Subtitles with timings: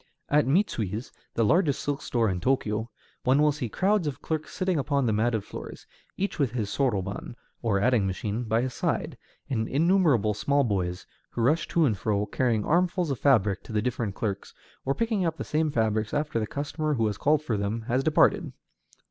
[0.29, 2.87] At Mitsui's, the largest silk store in Tōkyō,
[3.23, 5.85] one will see crowds of clerks sitting upon the matted floors,
[6.17, 9.15] each with his soroban, or adding machine, by his side;
[9.47, 13.81] and innumerable small boys, who rush to and fro, carrying armfuls of fabrics to the
[13.83, 17.55] different clerks, or picking up the same fabrics after the customer who has called for
[17.55, 18.51] them has departed.